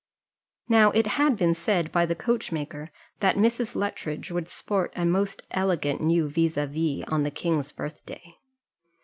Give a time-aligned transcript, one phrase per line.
[0.67, 3.75] Now it had been said by the coachmaker, that Mrs.
[3.75, 8.37] Luttridge would sport a most elegant new vis à vis on the king's birthday.